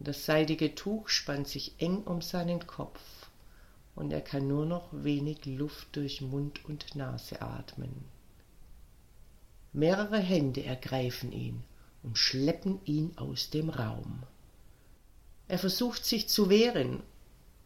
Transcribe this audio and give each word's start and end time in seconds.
Das 0.00 0.24
seidige 0.24 0.74
Tuch 0.74 1.08
spannt 1.08 1.48
sich 1.48 1.74
eng 1.78 2.02
um 2.04 2.22
seinen 2.22 2.66
Kopf, 2.66 3.00
und 3.96 4.12
er 4.12 4.20
kann 4.20 4.46
nur 4.46 4.64
noch 4.64 4.88
wenig 4.92 5.44
Luft 5.44 5.96
durch 5.96 6.20
Mund 6.20 6.64
und 6.66 6.94
Nase 6.94 7.42
atmen. 7.42 8.04
Mehrere 9.72 10.18
Hände 10.18 10.64
ergreifen 10.64 11.32
ihn 11.32 11.64
und 12.04 12.16
schleppen 12.16 12.80
ihn 12.84 13.12
aus 13.16 13.50
dem 13.50 13.70
Raum. 13.70 14.22
Er 15.48 15.58
versucht 15.58 16.04
sich 16.04 16.28
zu 16.28 16.48
wehren, 16.48 17.02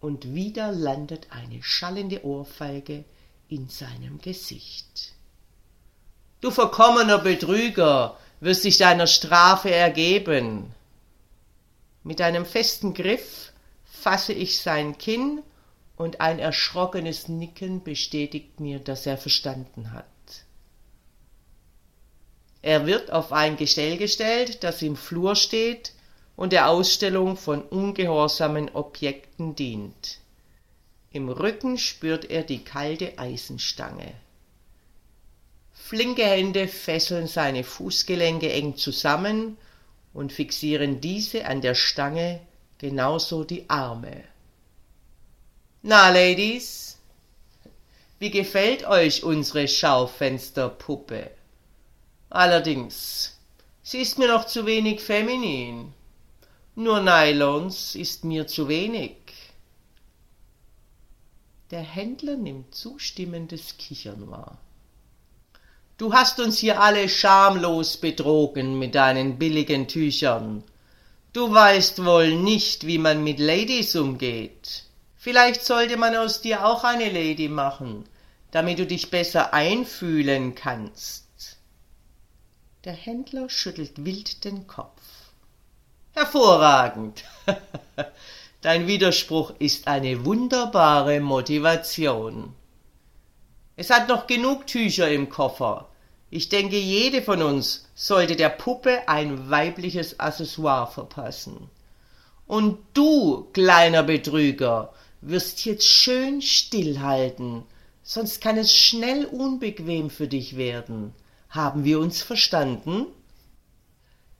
und 0.01 0.35
wieder 0.35 0.73
landet 0.73 1.29
eine 1.31 1.63
schallende 1.63 2.25
Ohrfeige 2.25 3.05
in 3.49 3.69
seinem 3.69 4.19
Gesicht. 4.19 5.13
Du 6.41 6.51
verkommener 6.51 7.19
Betrüger, 7.19 8.19
wirst 8.41 8.65
dich 8.65 8.79
deiner 8.79 9.07
Strafe 9.07 9.71
ergeben. 9.71 10.75
Mit 12.05 12.21
einem 12.21 12.45
festen 12.45 12.95
Griff 12.95 13.53
fasse 13.85 14.33
ich 14.33 14.61
sein 14.61 14.99
Kinn 14.99 15.43
und 15.97 16.21
ein 16.21 16.39
erschrockenes 16.39 17.29
Nicken 17.29 17.85
bestätigt 17.85 18.59
mir, 18.59 18.81
dass 18.81 19.07
er 19.07 19.17
verstanden 19.17 19.93
hat. 19.93 20.07
Er 22.63 22.87
wird 22.87 23.13
auf 23.13 23.33
ein 23.33 23.57
Gestell 23.57 23.97
gestellt, 23.99 24.63
das 24.65 24.83
im 24.83 24.97
Flur 24.97 25.37
steht 25.37 25.93
und 26.37 26.53
der 26.53 26.69
Ausstellung 26.69 27.37
von 27.37 27.63
ungehorsamen 27.63 28.71
Objekten 28.75 29.55
dient. 29.55 30.19
Im 31.11 31.29
Rücken 31.29 31.77
spürt 31.77 32.31
er 32.31 32.43
die 32.43 32.65
kalte 32.65 33.19
Eisenstange. 33.19 34.15
Flinke 35.73 36.25
Hände 36.25 36.69
fesseln 36.69 37.27
seine 37.27 37.65
Fußgelenke 37.65 38.51
eng 38.51 38.77
zusammen 38.77 39.59
und 40.15 40.33
fixieren 40.33 41.01
diese 41.01 41.47
an 41.47 41.61
der 41.61 41.75
Stange, 41.75 42.41
genauso 42.79 43.45
die 43.45 43.69
Arme. 43.69 44.25
Na, 45.83 46.11
Ladies, 46.11 46.99
wie 48.19 48.31
gefällt 48.31 48.85
euch 48.87 49.25
unsere 49.25 49.67
Schaufensterpuppe? 49.67 51.31
Allerdings, 52.31 53.37
sie 53.83 53.99
ist 54.01 54.19
mir 54.19 54.29
noch 54.29 54.47
zu 54.47 54.65
wenig 54.65 55.01
feminin. 55.01 55.93
Nur 56.75 57.01
Nylons 57.01 57.95
ist 57.95 58.25
mir 58.25 58.47
zu 58.47 58.69
wenig. 58.69 59.17
Der 61.71 61.81
Händler 61.81 62.37
nimmt 62.37 62.75
zustimmendes 62.75 63.77
Kichern 63.77 64.31
wahr. 64.31 64.59
Du 65.99 66.13
hast 66.13 66.41
uns 66.41 66.59
hier 66.59 66.81
alle 66.81 67.09
schamlos 67.09 67.97
betrogen 67.97 68.79
mit 68.79 68.95
deinen 68.95 69.39
billigen 69.39 69.89
Tüchern. 69.89 70.65
Du 71.33 71.53
weißt 71.53 72.05
wohl 72.05 72.35
nicht, 72.35 72.87
wie 72.87 72.99
man 72.99 73.25
mit 73.25 73.39
Ladies 73.39 73.95
umgeht. 73.97 74.85
Vielleicht 75.17 75.65
sollte 75.65 75.97
man 75.97 76.17
aus 76.17 76.41
dir 76.41 76.67
auch 76.67 76.85
eine 76.85 77.11
Lady 77.11 77.49
machen, 77.49 78.05
damit 78.51 78.79
du 78.79 78.87
dich 78.87 79.11
besser 79.11 79.55
einfühlen 79.55 80.55
kannst. 80.55 81.59
Der 82.85 82.95
Händler 82.95 83.49
schüttelt 83.49 84.05
wild 84.05 84.45
den 84.45 84.67
Kopf. 84.67 85.01
Hervorragend. 86.15 87.25
Dein 88.61 88.87
Widerspruch 88.87 89.55
ist 89.59 89.87
eine 89.87 90.25
wunderbare 90.25 91.21
Motivation. 91.21 92.55
Es 93.75 93.91
hat 93.91 94.09
noch 94.09 94.27
genug 94.27 94.67
Tücher 94.67 95.11
im 95.11 95.29
Koffer. 95.29 95.89
Ich 96.31 96.49
denke, 96.49 96.79
jede 96.79 97.23
von 97.23 97.43
uns 97.43 97.89
sollte 97.95 98.37
der 98.37 98.51
Puppe 98.51 99.09
ein 99.09 99.51
weibliches 99.51 100.21
Accessoire 100.21 100.91
verpassen. 100.91 101.71
Und 102.47 102.79
du, 102.95 103.49
kleiner 103.53 104.03
Betrüger, 104.03 104.93
wirst 105.23 105.65
jetzt 105.65 105.87
schön 105.87 106.43
stillhalten, 106.43 107.63
sonst 108.03 108.41
kann 108.41 108.59
es 108.59 108.77
schnell 108.77 109.25
unbequem 109.25 110.11
für 110.11 110.29
dich 110.29 110.57
werden. 110.57 111.15
Haben 111.49 111.85
wir 111.85 111.99
uns 111.99 112.23
verstanden? 112.23 113.07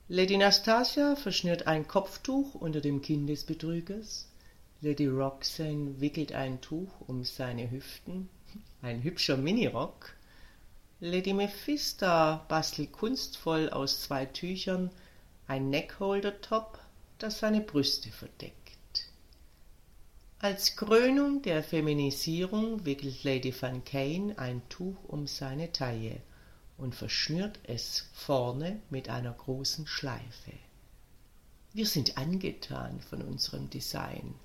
Lady 0.09 0.37
Nastasia 0.37 1.15
verschnürt 1.15 1.65
ein 1.65 1.87
Kopftuch 1.87 2.53
unter 2.55 2.81
dem 2.81 3.01
Kinn 3.01 3.25
des 3.25 3.45
Betrügers. 3.45 4.27
Lady 4.81 5.07
Roxanne 5.07 6.01
wickelt 6.01 6.33
ein 6.33 6.59
Tuch 6.59 6.89
um 7.07 7.23
seine 7.23 7.71
Hüften. 7.71 8.29
Ein 8.83 9.01
hübscher 9.01 9.37
Minirock. 9.37 10.13
Lady 10.99 11.31
Mephista 11.31 12.45
bastelt 12.49 12.91
kunstvoll 12.91 13.69
aus 13.69 14.01
zwei 14.01 14.25
Tüchern 14.25 14.91
ein 15.47 15.69
Neckholder-Top, 15.69 16.79
das 17.17 17.39
seine 17.39 17.61
Brüste 17.61 18.11
verdeckt. 18.11 19.07
Als 20.39 20.75
Krönung 20.75 21.41
der 21.43 21.63
Feminisierung 21.63 22.83
wickelt 22.83 23.23
Lady 23.23 23.55
Van 23.57 23.85
Kane 23.85 24.37
ein 24.37 24.61
Tuch 24.67 25.01
um 25.07 25.27
seine 25.27 25.71
Taille 25.71 26.21
und 26.77 26.93
verschnürt 26.93 27.59
es 27.63 28.09
vorne 28.11 28.81
mit 28.89 29.07
einer 29.07 29.31
großen 29.31 29.87
Schleife. 29.87 30.51
Wir 31.71 31.85
sind 31.85 32.17
angetan 32.17 32.99
von 32.99 33.21
unserem 33.21 33.69
Design. 33.69 34.35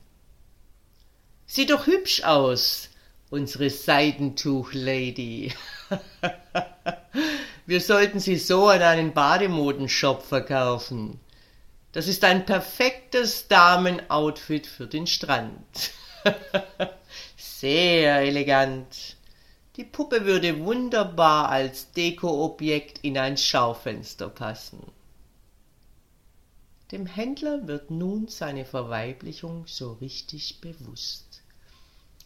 Sieht 1.45 1.71
doch 1.71 1.89
hübsch 1.89 2.23
aus, 2.23 2.91
unsere 3.31 3.71
Seidentuch-Lady. 3.71 5.53
Wir 7.67 7.81
sollten 7.81 8.21
sie 8.21 8.37
so 8.37 8.69
an 8.69 8.83
einen 8.83 9.13
Bademodenshop 9.13 10.23
verkaufen. 10.23 11.21
Das 11.93 12.07
ist 12.09 12.25
ein 12.25 12.47
perfektes 12.47 13.49
Damenoutfit 13.49 14.67
für 14.67 14.87
den 14.87 15.07
Strand. 15.07 15.91
Sehr 17.37 18.21
elegant. 18.21 19.17
Die 19.77 19.85
Puppe 19.85 20.25
würde 20.25 20.65
wunderbar 20.65 21.51
als 21.51 21.93
Dekoobjekt 21.93 22.99
in 23.03 23.17
ein 23.17 23.37
Schaufenster 23.37 24.29
passen. 24.29 24.81
Dem 26.91 27.07
Händler 27.07 27.69
wird 27.69 27.91
nun 27.91 28.29
seine 28.29 28.65
Verweiblichung 28.65 29.67
so 29.67 29.93
richtig 29.93 30.61
bewusst. 30.61 31.28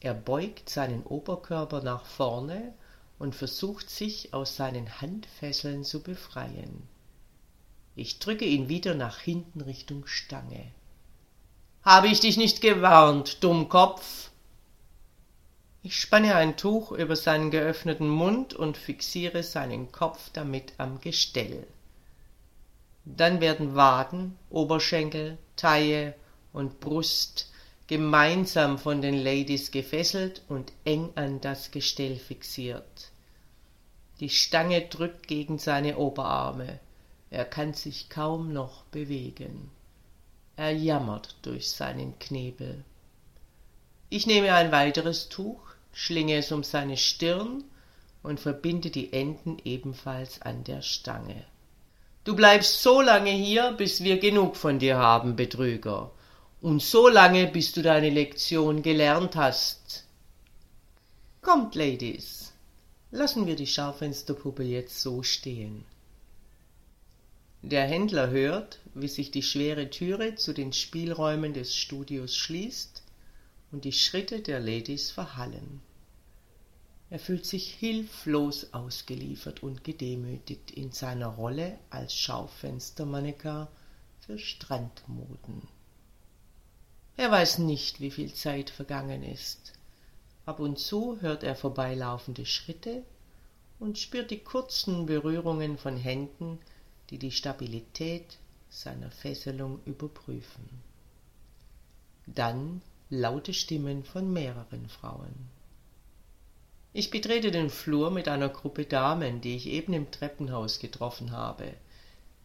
Er 0.04 0.14
beugt 0.14 0.68
seinen 0.68 1.04
Oberkörper 1.04 1.80
nach 1.80 2.04
vorne 2.04 2.74
und 3.20 3.36
versucht 3.36 3.88
sich 3.88 4.34
aus 4.34 4.56
seinen 4.56 5.00
Handfesseln 5.00 5.84
zu 5.84 6.02
befreien. 6.02 6.88
Ich 7.94 8.18
drücke 8.18 8.44
ihn 8.44 8.68
wieder 8.68 8.94
nach 8.94 9.20
hinten 9.20 9.60
Richtung 9.60 10.08
Stange. 10.08 10.72
Habe 11.84 12.08
ich 12.08 12.18
dich 12.18 12.36
nicht 12.36 12.60
gewarnt, 12.60 13.44
Dummkopf? 13.44 14.30
Ich 15.84 16.00
spanne 16.00 16.34
ein 16.34 16.56
Tuch 16.56 16.90
über 16.90 17.14
seinen 17.14 17.52
geöffneten 17.52 18.08
Mund 18.08 18.54
und 18.54 18.76
fixiere 18.76 19.44
seinen 19.44 19.92
Kopf 19.92 20.30
damit 20.32 20.72
am 20.78 21.00
Gestell. 21.00 21.64
Dann 23.04 23.40
werden 23.40 23.76
Waden, 23.76 24.36
Oberschenkel, 24.50 25.38
Taille 25.54 26.16
und 26.52 26.80
Brust 26.80 27.51
gemeinsam 27.86 28.78
von 28.78 29.02
den 29.02 29.22
Ladies 29.22 29.70
gefesselt 29.70 30.42
und 30.48 30.72
eng 30.84 31.10
an 31.14 31.40
das 31.40 31.70
Gestell 31.70 32.16
fixiert. 32.16 33.10
Die 34.20 34.30
Stange 34.30 34.82
drückt 34.82 35.26
gegen 35.26 35.58
seine 35.58 35.96
Oberarme. 35.96 36.78
Er 37.30 37.44
kann 37.44 37.74
sich 37.74 38.08
kaum 38.08 38.52
noch 38.52 38.84
bewegen. 38.84 39.70
Er 40.56 40.72
jammert 40.72 41.34
durch 41.42 41.70
seinen 41.70 42.18
Knebel. 42.18 42.84
Ich 44.10 44.26
nehme 44.26 44.54
ein 44.54 44.70
weiteres 44.70 45.28
Tuch, 45.28 45.60
schlinge 45.92 46.36
es 46.36 46.52
um 46.52 46.62
seine 46.62 46.96
Stirn 46.96 47.64
und 48.22 48.38
verbinde 48.38 48.90
die 48.90 49.12
Enden 49.12 49.56
ebenfalls 49.64 50.40
an 50.42 50.64
der 50.64 50.82
Stange. 50.82 51.44
Du 52.24 52.36
bleibst 52.36 52.82
so 52.82 53.00
lange 53.00 53.30
hier, 53.30 53.72
bis 53.72 54.04
wir 54.04 54.18
genug 54.18 54.56
von 54.56 54.78
dir 54.78 54.98
haben, 54.98 55.34
Betrüger, 55.34 56.12
und 56.62 56.80
so 56.80 57.08
lange, 57.08 57.48
bis 57.48 57.72
du 57.72 57.82
deine 57.82 58.08
Lektion 58.08 58.82
gelernt 58.82 59.34
hast. 59.34 60.04
Kommt, 61.40 61.74
Ladies, 61.74 62.52
lassen 63.10 63.48
wir 63.48 63.56
die 63.56 63.66
Schaufensterpuppe 63.66 64.62
jetzt 64.62 65.00
so 65.00 65.24
stehen. 65.24 65.84
Der 67.62 67.84
Händler 67.84 68.30
hört, 68.30 68.78
wie 68.94 69.08
sich 69.08 69.32
die 69.32 69.42
schwere 69.42 69.90
Türe 69.90 70.36
zu 70.36 70.52
den 70.52 70.72
Spielräumen 70.72 71.52
des 71.52 71.74
Studios 71.74 72.36
schließt 72.36 73.02
und 73.72 73.84
die 73.84 73.92
Schritte 73.92 74.40
der 74.40 74.60
Ladies 74.60 75.10
verhallen. 75.10 75.80
Er 77.10 77.18
fühlt 77.18 77.44
sich 77.44 77.74
hilflos 77.74 78.72
ausgeliefert 78.72 79.64
und 79.64 79.82
gedemütigt 79.82 80.70
in 80.70 80.92
seiner 80.92 81.26
Rolle 81.26 81.76
als 81.90 82.14
Schaufenstermannequin 82.14 83.66
für 84.20 84.38
Strandmoden. 84.38 85.68
Er 87.16 87.30
weiß 87.30 87.58
nicht, 87.58 88.00
wie 88.00 88.10
viel 88.10 88.32
Zeit 88.32 88.70
vergangen 88.70 89.22
ist. 89.22 89.72
Ab 90.46 90.60
und 90.60 90.78
zu 90.78 91.20
hört 91.20 91.42
er 91.42 91.54
vorbeilaufende 91.54 92.46
Schritte 92.46 93.02
und 93.78 93.98
spürt 93.98 94.30
die 94.30 94.38
kurzen 94.38 95.06
Berührungen 95.06 95.78
von 95.78 95.96
Händen, 95.96 96.58
die 97.10 97.18
die 97.18 97.30
Stabilität 97.30 98.38
seiner 98.70 99.10
Fesselung 99.10 99.80
überprüfen. 99.84 100.68
Dann 102.26 102.80
laute 103.10 103.52
Stimmen 103.52 104.04
von 104.04 104.32
mehreren 104.32 104.88
Frauen. 104.88 105.50
Ich 106.94 107.10
betrete 107.10 107.50
den 107.50 107.70
Flur 107.70 108.10
mit 108.10 108.28
einer 108.28 108.48
Gruppe 108.48 108.84
Damen, 108.84 109.40
die 109.40 109.56
ich 109.56 109.66
eben 109.66 109.92
im 109.92 110.10
Treppenhaus 110.10 110.78
getroffen 110.78 111.32
habe. 111.32 111.74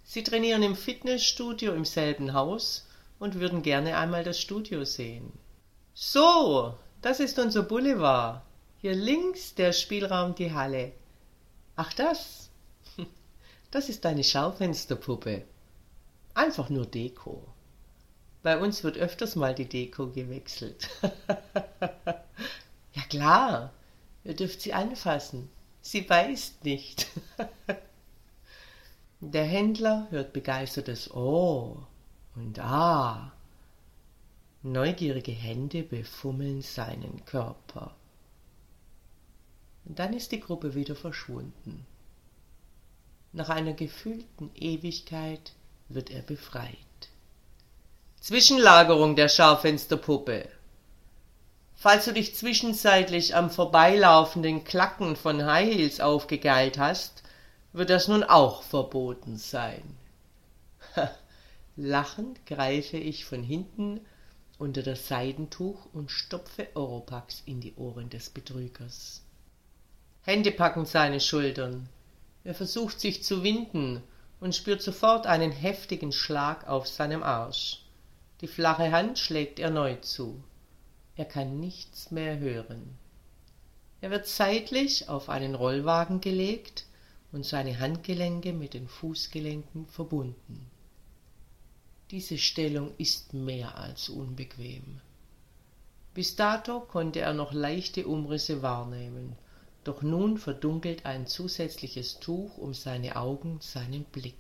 Sie 0.03 0.23
trainieren 0.23 0.63
im 0.63 0.75
Fitnessstudio 0.75 1.73
im 1.73 1.85
selben 1.85 2.33
Haus 2.33 2.86
und 3.19 3.35
würden 3.39 3.63
gerne 3.63 3.97
einmal 3.97 4.23
das 4.23 4.39
Studio 4.39 4.83
sehen. 4.83 5.31
So, 5.93 6.75
das 7.01 7.19
ist 7.19 7.39
unser 7.39 7.63
Boulevard. 7.63 8.41
Hier 8.79 8.93
links 8.93 9.55
der 9.55 9.73
Spielraum 9.73 10.35
die 10.35 10.53
Halle. 10.53 10.93
Ach 11.75 11.93
das? 11.93 12.49
Das 13.69 13.89
ist 13.89 14.05
eine 14.05 14.23
Schaufensterpuppe. 14.23 15.43
Einfach 16.33 16.69
nur 16.69 16.85
Deko. 16.85 17.43
Bei 18.41 18.57
uns 18.57 18.81
wird 18.85 18.97
öfters 18.97 19.35
mal 19.35 19.53
die 19.53 19.67
Deko 19.67 20.07
gewechselt. 20.07 20.87
ja 22.93 23.01
klar, 23.09 23.73
ihr 24.23 24.35
dürft 24.35 24.61
sie 24.61 24.73
anfassen. 24.73 25.49
Sie 25.81 26.01
beißt 26.01 26.63
nicht. 26.63 27.07
Der 29.19 29.43
Händler 29.43 30.07
hört 30.11 30.31
begeistertes 30.31 31.13
Oh 31.13 31.83
und 32.37 32.59
Ah. 32.59 33.31
Neugierige 34.61 35.31
Hände 35.31 35.83
befummeln 35.83 36.61
seinen 36.61 37.25
Körper. 37.25 37.95
Und 39.85 39.97
dann 39.99 40.13
ist 40.13 40.31
die 40.31 40.39
Gruppe 40.39 40.75
wieder 40.75 40.95
verschwunden. 40.95 41.85
Nach 43.33 43.49
einer 43.49 43.73
gefühlten 43.73 44.51
Ewigkeit 44.55 45.53
wird 45.89 46.11
er 46.11 46.21
befreit. 46.21 46.75
Zwischenlagerung 48.19 49.15
der 49.15 49.29
Schaufensterpuppe. 49.29 50.49
Falls 51.75 52.05
du 52.05 52.13
dich 52.13 52.35
zwischenzeitlich 52.35 53.35
am 53.35 53.49
vorbeilaufenden 53.49 54.63
Klacken 54.63 55.15
von 55.15 55.45
High 55.45 55.73
Heels 55.73 56.01
aufgegeilt 56.01 56.77
hast, 56.77 57.23
wird 57.73 57.89
das 57.89 58.07
nun 58.07 58.23
auch 58.23 58.63
verboten 58.63 59.37
sein. 59.37 59.83
Lachend 61.79 62.43
greife 62.47 62.97
ich 62.97 63.25
von 63.25 63.43
hinten 63.43 64.01
unter 64.57 64.81
das 64.81 65.07
Seidentuch 65.07 65.85
und 65.93 66.09
stopfe 66.09 66.69
Oropax 66.73 67.43
in 67.45 67.61
die 67.61 67.75
Ohren 67.75 68.09
des 68.09 68.31
Betrügers. 68.31 69.21
Hände 70.23 70.51
packen 70.51 70.85
seine 70.85 71.19
Schultern. 71.19 71.87
Er 72.43 72.55
versucht 72.55 72.99
sich 72.99 73.23
zu 73.23 73.43
winden 73.43 74.01
und 74.39 74.55
spürt 74.55 74.81
sofort 74.81 75.27
einen 75.27 75.51
heftigen 75.51 76.11
Schlag 76.11 76.67
auf 76.67 76.87
seinem 76.87 77.21
Arsch. 77.21 77.83
Die 78.41 78.47
flache 78.47 78.91
Hand 78.91 79.19
schlägt 79.19 79.59
erneut 79.59 80.03
zu. 80.03 80.43
Er 81.15 81.25
kann 81.25 81.59
nichts 81.59 82.09
mehr 82.09 82.39
hören. 82.39 82.97
Er 84.01 84.09
wird 84.09 84.25
seitlich 84.25 85.09
auf 85.09 85.29
einen 85.29 85.53
Rollwagen 85.53 86.21
gelegt 86.21 86.85
und 87.31 87.45
seine 87.45 87.79
Handgelenke 87.79 88.51
mit 88.51 88.73
den 88.73 88.87
Fußgelenken 88.87 89.85
verbunden. 89.85 90.71
Diese 92.11 92.37
Stellung 92.37 92.93
ist 92.97 93.33
mehr 93.33 93.77
als 93.77 94.07
unbequem. 94.07 95.01
Bis 96.13 96.35
dato 96.35 96.79
konnte 96.79 97.19
er 97.19 97.33
noch 97.33 97.51
leichte 97.51 98.07
Umrisse 98.07 98.61
wahrnehmen, 98.61 99.35
doch 99.83 100.01
nun 100.01 100.37
verdunkelt 100.37 101.05
ein 101.05 101.27
zusätzliches 101.27 102.19
Tuch 102.19 102.57
um 102.57 102.73
seine 102.73 103.17
Augen 103.17 103.59
seinen 103.61 104.03
Blick. 104.05 104.35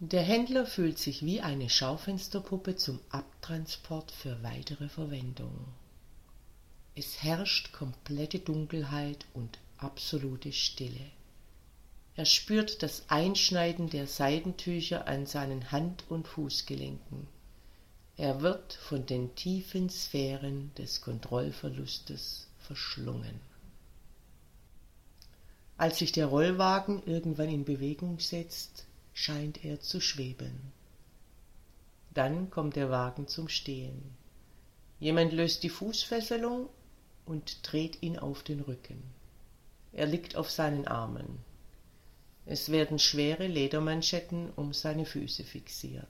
Der 0.00 0.22
Händler 0.22 0.66
fühlt 0.66 0.98
sich 0.98 1.24
wie 1.24 1.40
eine 1.40 1.70
Schaufensterpuppe 1.70 2.76
zum 2.76 3.00
Abtransport 3.10 4.10
für 4.10 4.42
weitere 4.42 4.88
Verwendung. 4.88 5.66
Es 6.94 7.22
herrscht 7.22 7.72
komplette 7.72 8.40
Dunkelheit 8.40 9.24
und 9.34 9.58
absolute 9.78 10.52
Stille. 10.52 11.10
Er 12.20 12.26
spürt 12.26 12.82
das 12.82 13.04
Einschneiden 13.08 13.88
der 13.88 14.06
Seidentücher 14.06 15.08
an 15.08 15.24
seinen 15.24 15.72
Hand- 15.72 16.04
und 16.10 16.28
Fußgelenken. 16.28 17.26
Er 18.18 18.42
wird 18.42 18.74
von 18.74 19.06
den 19.06 19.34
tiefen 19.36 19.88
Sphären 19.88 20.70
des 20.74 21.00
Kontrollverlustes 21.00 22.46
verschlungen. 22.58 23.40
Als 25.78 25.96
sich 25.96 26.12
der 26.12 26.26
Rollwagen 26.26 27.02
irgendwann 27.06 27.48
in 27.48 27.64
Bewegung 27.64 28.20
setzt, 28.20 28.84
scheint 29.14 29.64
er 29.64 29.80
zu 29.80 29.98
schweben. 29.98 30.72
Dann 32.12 32.50
kommt 32.50 32.76
der 32.76 32.90
Wagen 32.90 33.28
zum 33.28 33.48
Stehen. 33.48 34.14
Jemand 34.98 35.32
löst 35.32 35.62
die 35.62 35.70
Fußfesselung 35.70 36.68
und 37.24 37.60
dreht 37.62 38.02
ihn 38.02 38.18
auf 38.18 38.42
den 38.42 38.60
Rücken. 38.60 39.02
Er 39.94 40.04
liegt 40.04 40.36
auf 40.36 40.50
seinen 40.50 40.86
Armen. 40.86 41.48
Es 42.52 42.72
werden 42.72 42.98
schwere 42.98 43.46
Ledermanschetten 43.46 44.50
um 44.56 44.72
seine 44.72 45.06
Füße 45.06 45.44
fixiert. 45.44 46.08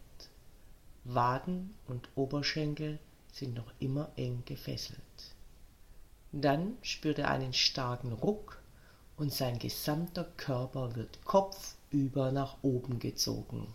Waden 1.05 1.75
und 1.87 2.09
Oberschenkel 2.15 2.99
sind 3.31 3.53
noch 3.53 3.71
immer 3.79 4.11
eng 4.17 4.43
gefesselt. 4.47 4.99
Dann 6.33 6.79
spürt 6.81 7.19
er 7.19 7.31
einen 7.31 7.53
starken 7.53 8.13
Ruck 8.13 8.63
und 9.19 9.31
sein 9.31 9.59
gesamter 9.59 10.25
Körper 10.39 10.97
wird 10.97 11.23
kopfüber 11.27 12.33
nach 12.33 12.57
oben 12.63 13.01
gezogen. 13.01 13.67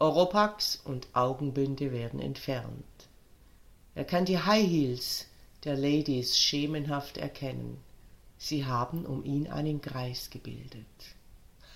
Oropax 0.00 0.80
und 0.84 1.06
Augenbünde 1.12 1.92
werden 1.92 2.18
entfernt. 2.18 3.08
Er 3.94 4.04
kann 4.04 4.24
die 4.24 4.38
High 4.38 4.66
Heels 4.66 5.26
der 5.62 5.76
Ladies 5.76 6.36
schemenhaft 6.36 7.18
erkennen. 7.18 7.80
Sie 8.36 8.66
haben 8.66 9.06
um 9.06 9.24
ihn 9.24 9.46
einen 9.46 9.80
Kreis 9.80 10.28
gebildet. 10.28 11.14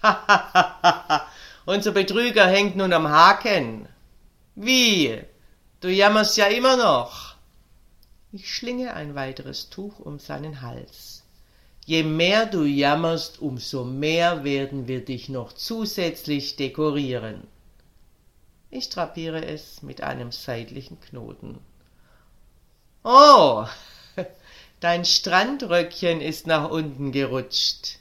Unser 1.64 1.92
Betrüger 1.92 2.46
hängt 2.46 2.76
nun 2.76 2.92
am 2.92 3.08
Haken. 3.08 3.88
Wie? 4.54 5.22
Du 5.80 5.88
jammerst 5.88 6.36
ja 6.36 6.46
immer 6.46 6.76
noch. 6.76 7.36
Ich 8.32 8.52
schlinge 8.52 8.94
ein 8.94 9.14
weiteres 9.14 9.70
Tuch 9.70 9.98
um 9.98 10.18
seinen 10.18 10.62
Hals. 10.62 11.22
Je 11.84 12.02
mehr 12.02 12.46
du 12.46 12.64
jammerst, 12.64 13.40
umso 13.40 13.84
mehr 13.84 14.44
werden 14.44 14.86
wir 14.86 15.04
dich 15.04 15.28
noch 15.28 15.52
zusätzlich 15.52 16.56
dekorieren. 16.56 17.46
Ich 18.70 18.88
drapiere 18.88 19.44
es 19.44 19.82
mit 19.82 20.00
einem 20.00 20.32
seitlichen 20.32 21.00
Knoten. 21.00 21.58
Oh, 23.04 23.66
dein 24.80 25.04
Strandröckchen 25.04 26.20
ist 26.20 26.46
nach 26.46 26.70
unten 26.70 27.12
gerutscht. 27.12 27.98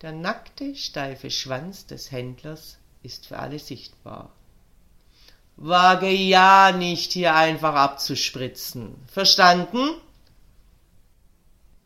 Der 0.00 0.12
nackte, 0.12 0.76
steife 0.76 1.28
Schwanz 1.28 1.86
des 1.86 2.12
Händlers 2.12 2.78
ist 3.02 3.26
für 3.26 3.38
alle 3.38 3.58
sichtbar. 3.58 4.30
Wage 5.56 6.10
ja 6.10 6.70
nicht, 6.70 7.12
hier 7.12 7.34
einfach 7.34 7.74
abzuspritzen. 7.74 8.94
Verstanden? 9.08 9.88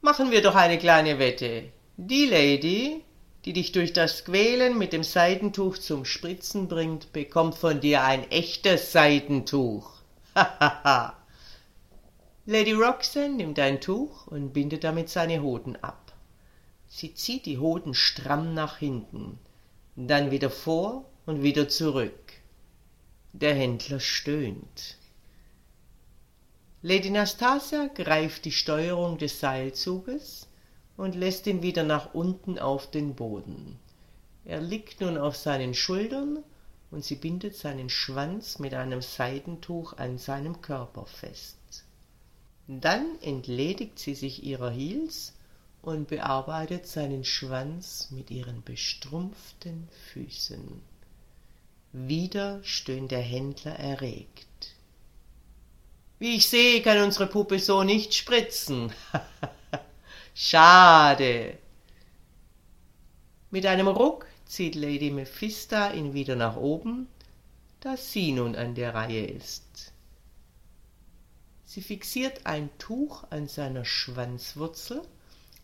Machen 0.03 0.31
wir 0.31 0.43
doch 0.43 0.57
eine 0.57 0.77
kleine 0.79 1.19
Wette. 1.19 1.73
Die 1.97 2.27
Lady, 2.27 3.03
die 3.47 3.55
dich 3.55 3.73
durch 3.73 3.95
das 3.95 4.27
Quälen 4.27 4.77
mit 4.77 4.93
dem 4.93 5.05
Seidentuch 5.05 5.79
zum 5.79 6.05
Spritzen 6.05 6.69
bringt, 6.69 7.15
bekommt 7.15 7.55
von 7.55 7.81
dir 7.81 8.03
ein 8.03 8.31
echtes 8.31 8.93
Seidentuch. 8.93 9.91
Hahaha. 10.35 11.17
Lady 12.45 12.73
Roxanne 12.73 13.37
nimmt 13.37 13.59
ein 13.59 13.81
Tuch 13.81 14.27
und 14.27 14.53
bindet 14.53 14.85
damit 14.85 15.09
seine 15.09 15.41
Hoden 15.41 15.77
ab. 15.77 16.02
Sie 16.95 17.15
zieht 17.15 17.47
die 17.47 17.57
Hoden 17.59 17.95
stramm 17.95 18.53
nach 18.53 18.77
hinten, 18.77 19.39
dann 19.97 20.31
wieder 20.31 20.51
vor 20.51 21.07
und 21.25 21.43
wieder 21.43 21.67
zurück. 21.67 22.35
Der 23.33 23.55
Händler 23.55 23.99
stöhnt. 23.99 24.99
Lady 26.83 27.09
Nastasia 27.09 27.87
greift 27.87 28.45
die 28.45 28.53
Steuerung 28.53 29.17
des 29.17 29.41
Seilzuges 29.41 30.49
und 30.99 31.15
lässt 31.15 31.47
ihn 31.47 31.63
wieder 31.63 31.83
nach 31.83 32.13
unten 32.13 32.59
auf 32.59 32.91
den 32.91 33.15
Boden. 33.15 33.79
Er 34.45 34.61
liegt 34.61 35.01
nun 35.01 35.17
auf 35.17 35.35
seinen 35.35 35.73
Schultern 35.73 36.45
und 36.91 37.07
sie 37.07 37.17
bindet 37.17 37.57
seinen 37.57 37.89
Schwanz 37.89 38.59
mit 38.59 38.75
einem 38.75 39.01
Seidentuch 39.01 39.95
an 39.95 40.19
seinem 40.19 40.61
Körper 40.61 41.07
fest. 41.07 41.87
Dann 42.69 43.19
entledigt 43.23 43.99
sie 43.99 44.15
sich 44.15 44.45
ihrer 44.45 44.71
Heels 44.71 45.33
und 45.83 46.09
bearbeitet 46.09 46.87
seinen 46.87 47.25
Schwanz 47.25 48.09
mit 48.11 48.31
ihren 48.31 48.63
bestrumpften 48.63 49.89
Füßen. 50.13 50.81
Wieder 51.93 52.63
stöhnt 52.63 53.11
der 53.11 53.21
Händler 53.21 53.75
erregt. 53.75 54.77
Wie 56.21 56.37
ich 56.37 56.49
sehe, 56.49 56.83
kann 56.83 57.03
unsere 57.03 57.27
Puppe 57.27 57.59
so 57.59 57.83
nicht 57.83 58.15
spritzen. 58.15 58.93
Schade. 60.35 61.59
Mit 63.51 63.67
einem 63.67 63.89
Ruck 63.89 64.27
zieht 64.47 64.77
Lady 64.77 65.11
Mephista 65.11 65.93
ihn 65.93 66.15
wieder 66.15 66.37
nach 66.37 66.57
oben, 66.57 67.09
da 67.81 67.97
sie 67.97 68.33
nun 68.33 68.55
an 68.55 68.77
der 68.77 68.95
Reihe 68.95 69.27
ist. 69.27 69.93
Sie 71.65 71.83
fixiert 71.83 72.47
ein 72.47 72.71
Tuch 72.79 73.25
an 73.31 73.49
seiner 73.49 73.85
Schwanzwurzel 73.85 75.03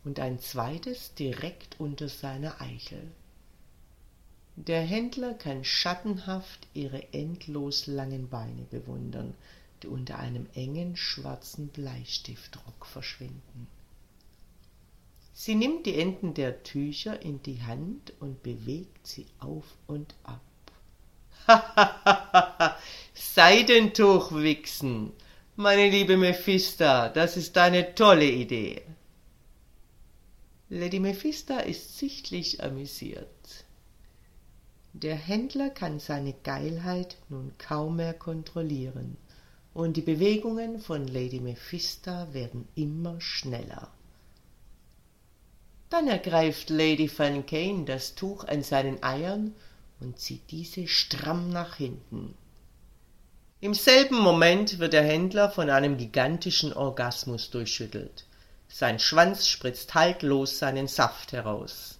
und 0.05 0.21
ein 0.21 0.39
zweites 0.39 1.15
direkt 1.15 1.79
unter 1.79 2.09
seiner 2.09 2.61
Eichel. 2.61 3.11
Der 4.57 4.83
Händler 4.83 5.35
kann 5.35 5.65
schattenhaft 5.65 6.67
ihre 6.75 7.13
endlos 7.13 7.87
langen 7.87 8.29
Beine 8.29 8.63
bewundern, 8.71 9.35
die 9.83 9.87
unter 9.87 10.19
einem 10.19 10.47
engen 10.55 10.97
schwarzen 10.97 11.69
Bleistiftrock 11.69 12.87
verschwinden. 12.87 13.69
Sie 15.33 15.55
nimmt 15.55 15.87
die 15.87 16.01
Enden 16.01 16.35
der 16.35 16.65
Tücher 16.65 17.23
in 17.23 17.41
die 17.45 17.63
Hand 17.63 18.13
und 18.19 18.43
bewegt 18.43 19.07
sie 19.07 19.27
auf 19.39 19.65
und 19.87 20.17
ab. 20.25 20.41
Seidentuch 23.15 24.33
wichsen, 24.33 25.13
meine 25.55 25.89
liebe 25.89 26.17
Mephista, 26.17 27.09
das 27.09 27.37
ist 27.37 27.57
eine 27.57 27.95
tolle 27.95 28.29
Idee. 28.29 28.83
Lady 30.71 31.01
Mephista 31.01 31.61
ist 31.61 31.97
sichtlich 31.97 32.63
amüsiert. 32.63 33.65
Der 34.93 35.15
Händler 35.15 35.71
kann 35.71 35.99
seine 35.99 36.35
Geilheit 36.35 37.17
nun 37.31 37.53
kaum 37.57 37.97
mehr 37.97 38.13
kontrollieren, 38.13 39.17
und 39.73 39.97
die 39.97 40.03
Bewegungen 40.03 40.79
von 40.79 41.09
Lady 41.09 41.41
Mephista 41.41 42.35
werden 42.35 42.69
immer 42.75 43.19
schneller. 43.19 43.91
Dann 45.89 46.07
ergreift 46.07 46.69
Lady 46.69 47.11
Van 47.17 47.47
Kane 47.47 47.87
das 47.87 48.15
Tuch 48.15 48.45
an 48.45 48.63
seinen 48.63 49.03
Eiern 49.03 49.55
und 50.01 50.19
zieht 50.19 50.51
diese 50.51 50.87
stramm 50.87 51.49
nach 51.49 51.77
hinten. 51.77 52.35
Im 53.63 53.73
selben 53.73 54.19
Moment 54.19 54.79
wird 54.79 54.93
der 54.93 55.03
Händler 55.03 55.51
von 55.51 55.71
einem 55.71 55.97
gigantischen 55.97 56.75
Orgasmus 56.75 57.49
durchschüttelt. 57.49 58.28
Sein 58.69 58.99
Schwanz 58.99 59.49
spritzt 59.49 59.95
haltlos 59.95 60.59
seinen 60.59 60.87
Saft 60.87 61.33
heraus. 61.33 61.99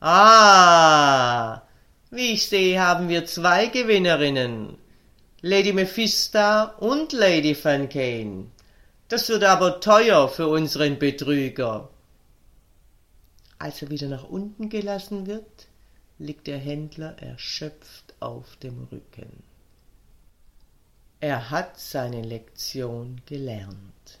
Ah, 0.00 1.62
wie 2.10 2.32
ich 2.32 2.48
sehe, 2.48 2.80
haben 2.80 3.08
wir 3.08 3.26
zwei 3.26 3.66
Gewinnerinnen. 3.66 4.78
Lady 5.42 5.72
Mephista 5.72 6.64
und 6.78 7.12
Lady 7.12 7.56
Van 7.62 7.88
Kane. 7.88 8.46
Das 9.08 9.28
wird 9.28 9.44
aber 9.44 9.80
teuer 9.80 10.28
für 10.28 10.48
unseren 10.48 10.98
Betrüger. 10.98 11.88
Als 13.58 13.82
er 13.82 13.90
wieder 13.90 14.08
nach 14.08 14.24
unten 14.24 14.68
gelassen 14.68 15.26
wird, 15.26 15.68
liegt 16.18 16.46
der 16.46 16.58
Händler 16.58 17.16
erschöpft 17.20 18.14
auf 18.20 18.56
dem 18.56 18.88
Rücken. 18.92 19.42
Er 21.20 21.50
hat 21.50 21.78
seine 21.78 22.22
Lektion 22.22 23.20
gelernt. 23.26 24.20